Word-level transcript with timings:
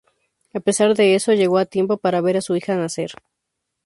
A 0.57 0.59
pesar 0.59 0.95
de 0.95 1.13
eso, 1.13 1.31
llegó 1.33 1.59
a 1.59 1.65
tiempo 1.67 1.97
para 1.97 2.21
ver 2.21 2.35
a 2.35 2.41
su 2.41 2.55
hija 2.55 2.75
nacer. 2.75 3.11